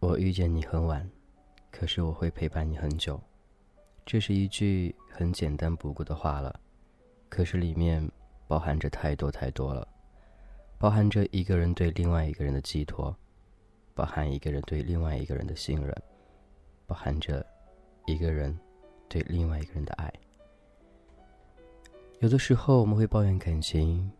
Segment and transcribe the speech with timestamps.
[0.00, 1.08] 我遇见你很晚，
[1.70, 3.20] 可是我会陪伴你很久。
[4.04, 6.58] 这是一句很简单不过的话了，
[7.28, 8.10] 可是里面
[8.48, 9.86] 包含着太多太多了，
[10.78, 13.14] 包含着一个人对另外一个人的寄托，
[13.94, 15.94] 包含一个人对另外一个人的信任，
[16.86, 17.46] 包含着
[18.06, 18.58] 一个人
[19.08, 20.12] 对另外一个人的爱。
[22.20, 24.10] 有的时候我们会抱怨感情，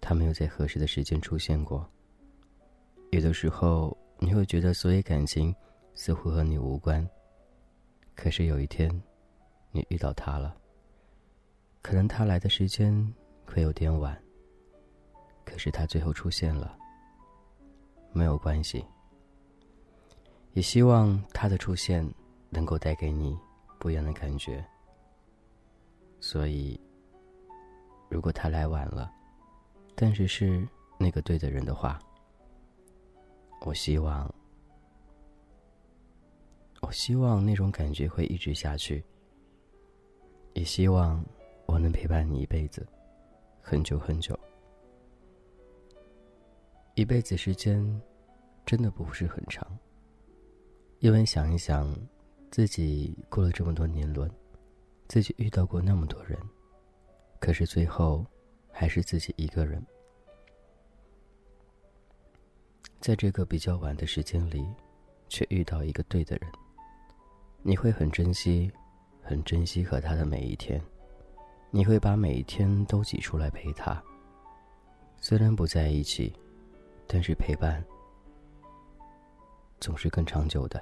[0.00, 1.84] 他没有在合适的时间出现过；
[3.10, 3.96] 有的时候。
[4.20, 5.54] 你会觉得所有感情
[5.92, 7.06] 似乎和你无关，
[8.14, 8.88] 可是有一天，
[9.72, 10.56] 你遇到他了。
[11.82, 14.16] 可能他来的时间会有点晚，
[15.44, 16.78] 可是他最后出现了。
[18.12, 18.82] 没有关系，
[20.52, 22.08] 也希望他的出现
[22.54, 23.36] 能够带给你
[23.78, 24.64] 不一样的感觉。
[26.20, 26.80] 所以，
[28.08, 29.12] 如果他来晚了，
[29.94, 30.66] 但是是
[30.98, 31.98] 那个对的人的话。
[33.66, 34.32] 我希望，
[36.82, 39.02] 我希望那种感觉会一直下去。
[40.52, 41.24] 也希望
[41.66, 42.86] 我能陪伴你一辈子，
[43.60, 44.38] 很久很久。
[46.94, 48.00] 一辈子时间
[48.64, 49.66] 真的不是很长，
[51.00, 51.92] 因为想一想，
[52.54, 54.30] 自己过了这么多年轮，
[55.08, 56.38] 自己遇到过那么多人，
[57.40, 58.24] 可是最后
[58.70, 59.84] 还是自己一个人。
[63.00, 64.64] 在这个比较晚的时间里，
[65.28, 66.48] 却遇到一个对的人，
[67.64, 68.70] 你会很珍惜，
[69.20, 70.80] 很珍惜和他的每一天，
[71.72, 74.00] 你会把每一天都挤出来陪他。
[75.20, 76.32] 虽然不在一起，
[77.08, 77.84] 但是陪伴
[79.80, 80.80] 总是更长久的。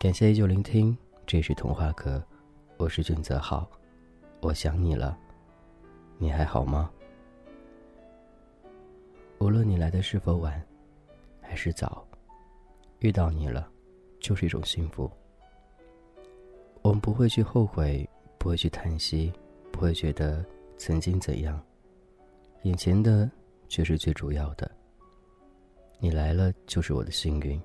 [0.00, 2.24] 感谢依旧聆听，这是童话阁，
[2.78, 3.70] 我是俊泽浩，
[4.40, 5.14] 我想你了，
[6.16, 6.90] 你还好吗？
[9.40, 10.58] 无论你来的是否晚。
[11.42, 12.02] 还是早，
[13.00, 13.70] 遇到你了，
[14.20, 15.10] 就是一种幸福。
[16.80, 19.30] 我们不会去后悔，不会去叹息，
[19.70, 20.42] 不会觉得
[20.78, 21.62] 曾经怎样，
[22.62, 23.30] 眼前的
[23.68, 24.70] 却是最主要的。
[25.98, 27.60] 你来了就是我的幸运，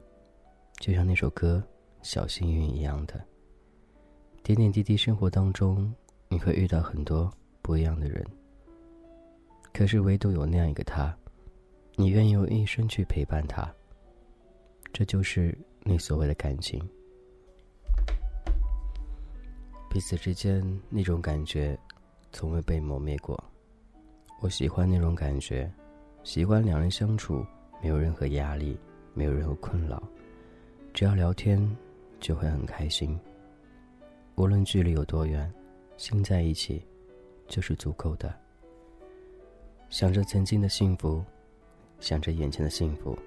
[0.81, 1.63] 就像那首歌
[2.05, 3.19] 《小幸运》一样的。
[4.43, 5.91] 点点滴滴生活当中，
[6.29, 7.33] 你会遇到很多
[7.63, 8.23] 不一样的人，
[9.73, 11.17] 可是唯独有那样一个他。
[11.95, 13.67] 你愿意用一生去陪伴他，
[14.93, 16.79] 这就是你所谓的感情。
[19.89, 21.75] 彼此之间那种感觉，
[22.31, 23.43] 从未被磨灭过。
[24.41, 25.73] 我喜欢那种感觉，
[26.23, 27.43] 喜欢两人相处
[27.81, 28.77] 没有任何压力，
[29.15, 30.03] 没有任何困扰，
[30.93, 31.59] 只要聊天
[32.19, 33.19] 就会很开心。
[34.35, 35.51] 无论距离有多远，
[35.97, 36.85] 心在一起
[37.47, 38.33] 就是足够的。
[39.89, 41.23] 想着曾经的幸福。
[42.01, 43.17] 想着眼前的幸福，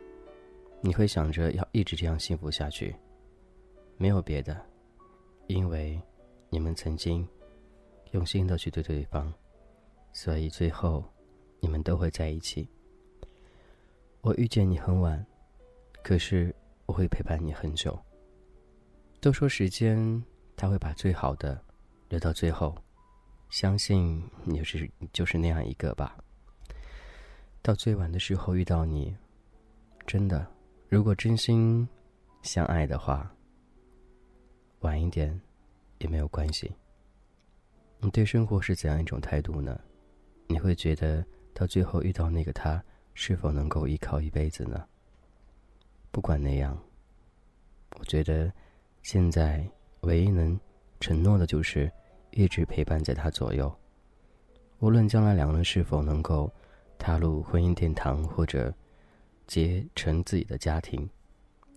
[0.82, 2.94] 你会想着要一直这样幸福下去。
[3.97, 4.60] 没有别的，
[5.47, 5.99] 因为
[6.50, 7.26] 你们曾经
[8.10, 9.32] 用心的去对对方，
[10.12, 11.03] 所以最后
[11.60, 12.69] 你们都会在一起。
[14.20, 15.26] 我遇见你很晚，
[16.05, 17.99] 可是我会陪伴你很久。
[19.20, 20.22] 都说时间
[20.56, 21.60] 他会把最好的
[22.08, 22.74] 留到最后，
[23.50, 26.16] 相信你是就是那样一个吧。
[27.60, 29.14] 到最晚的时候遇到你，
[30.06, 30.46] 真的，
[30.88, 31.86] 如果真心
[32.42, 33.30] 相爱的话，
[34.80, 35.38] 晚一点
[35.98, 36.72] 也没有关系。
[37.98, 39.78] 你对生活是怎样一种态度呢？
[40.46, 44.86] 你会觉得到最后遇到那个他，是否能够依靠一辈子呢？
[46.12, 46.80] 不管那样，
[47.98, 48.50] 我觉得
[49.03, 49.66] 现在
[50.00, 50.59] 唯一能
[51.00, 51.91] 承诺的就是
[52.31, 53.75] 一直陪伴在他左右，
[54.78, 56.50] 无论将来两人是否能够。
[57.00, 58.75] 踏入婚姻殿堂，或者
[59.47, 61.08] 结成自己的家庭，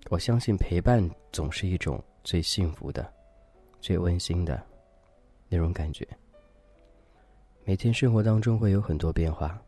[0.09, 3.07] 我相信陪伴总是一种最幸福的、
[3.79, 4.59] 最温馨的
[5.47, 6.07] 那种感觉。
[7.63, 9.61] 每天生活当中会有很多变化，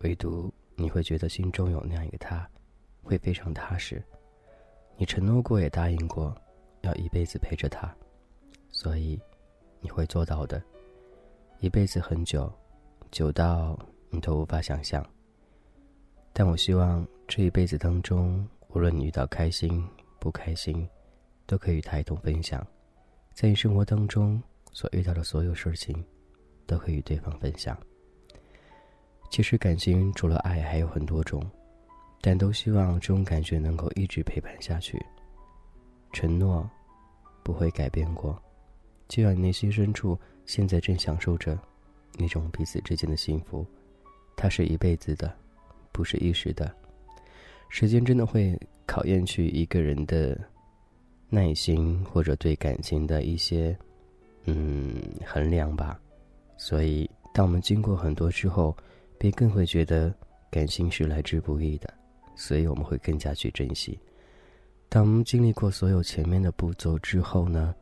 [0.00, 2.44] 唯独你会觉得心中有那样一个他，
[3.04, 4.02] 会非常踏实。
[4.96, 6.36] 你承诺过，也答应过，
[6.86, 7.94] 要一辈子陪着他，
[8.70, 9.20] 所以
[9.80, 10.62] 你会做到的。
[11.60, 12.50] 一辈子很久，
[13.10, 13.78] 久到。
[14.08, 15.04] 你都无法想象，
[16.32, 19.84] 但我希望这一辈子当中，无论你遇到开心
[20.20, 20.88] 不开心，
[21.44, 22.64] 都可以与他一同分享，
[23.34, 24.40] 在你生活当中
[24.72, 26.02] 所遇到的所有事情，
[26.66, 27.76] 都可以与对方分享。
[29.28, 31.42] 其实感情除了爱还有很多种，
[32.22, 35.04] 但都希望这种感觉能够一直陪伴下去。
[36.12, 36.70] 承诺，
[37.46, 38.36] 不会改变过。
[39.06, 41.56] 就让你内心深处现在正享受着
[42.18, 43.64] 那种彼此之间的幸福，
[44.34, 45.32] 它是一辈子的，
[45.92, 46.74] 不是一时的。
[47.68, 50.36] 时间真的会考验去一个人的
[51.28, 53.78] 耐心，或者对感情的一些
[54.46, 56.00] 嗯衡量吧。
[56.56, 58.76] 所以，当我们经过很多之后，
[59.18, 60.12] 便更会觉得
[60.50, 61.94] 感情是来之不易的，
[62.34, 63.96] 所以我们会更加去珍惜。
[64.88, 67.74] 当经历过所有前面的步骤之后呢，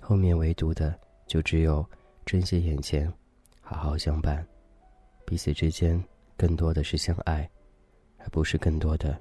[0.00, 1.84] 后面唯独的就只有
[2.24, 3.12] 珍惜眼前，
[3.60, 4.46] 好好相伴，
[5.26, 6.02] 彼此之间
[6.36, 7.48] 更多的是相爱，
[8.18, 9.18] 而不是更多的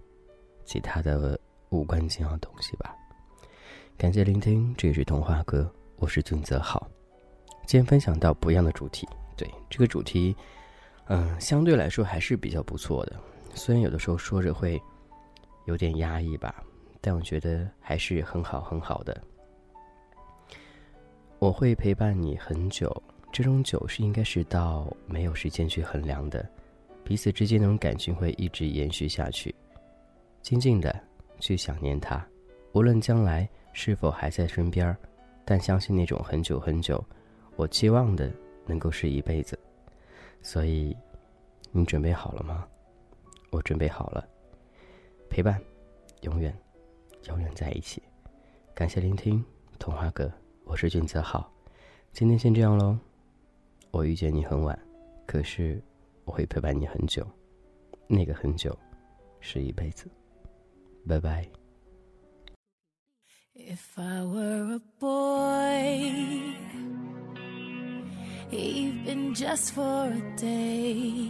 [0.66, 1.38] 其他的
[1.70, 2.96] 无关紧要的东西吧。
[3.98, 6.88] 感谢聆听，这里是童话哥，我是俊泽浩。
[7.66, 10.36] 今天分享到不一样的主题，对这个主题，
[11.08, 13.20] 嗯，相对来说还是比较不错的。
[13.56, 14.82] 虽然有的时候说着会
[15.66, 16.64] 有点压抑吧，
[17.02, 19.20] 但我觉得还是很好很好的。
[21.40, 22.90] 我会陪伴你很久，
[23.32, 26.48] 这种久是应该是到没有时间去衡量的，
[27.04, 29.54] 彼此之间那种感情会一直延续下去。
[30.44, 30.96] 静静的
[31.40, 32.24] 去想念他，
[32.74, 34.96] 无论将来是否还在身边
[35.44, 37.04] 但相信那种很久很久。
[37.56, 38.32] 我期望的
[38.66, 39.58] 能够是一辈子，
[40.42, 40.96] 所以，
[41.72, 42.68] 你准备好了吗？
[43.52, 44.26] 我准备好了，
[45.30, 45.60] 陪伴，
[46.22, 46.56] 永远，
[47.28, 48.02] 永远在一起。
[48.74, 49.44] 感谢聆听，
[49.78, 50.32] 童话哥，
[50.64, 51.52] 我是俊泽浩，
[52.14, 52.98] 今天先这样喽。
[53.92, 54.78] 我遇见你很晚，
[55.26, 55.82] 可是
[56.26, 57.28] 我会陪伴你很久，
[58.08, 58.78] 那个很久，
[59.40, 60.10] 是一辈子。
[61.08, 61.48] 拜拜。
[68.52, 71.30] even just for a day.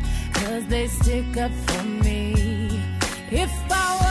[0.41, 2.81] Cause they stick up for me.
[3.29, 4.10] If I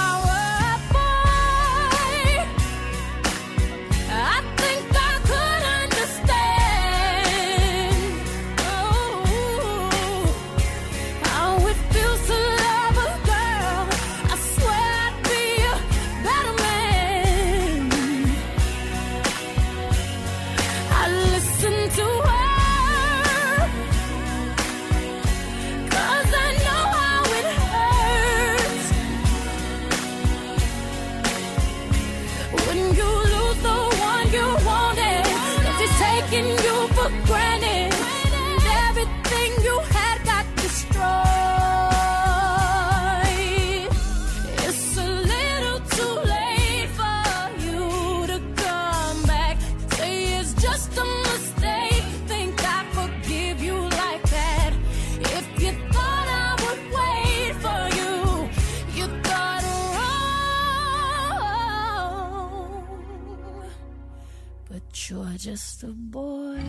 [64.93, 66.59] You're just a boy.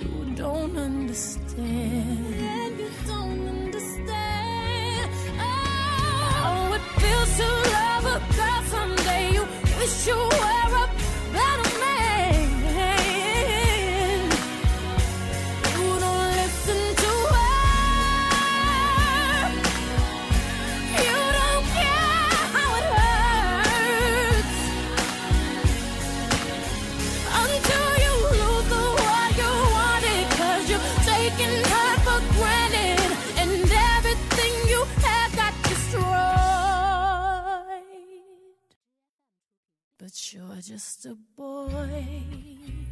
[0.00, 2.43] You don't understand.
[31.36, 31.64] taking
[32.04, 33.00] for granted,
[33.38, 36.04] and everything you have got destroyed.
[39.98, 42.83] But you're just a boy.